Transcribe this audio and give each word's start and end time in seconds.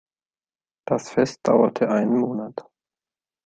Das 0.87 1.11
Fest 1.11 1.41
dauerte 1.43 1.89
einen 1.91 2.17
Monat. 2.17 2.65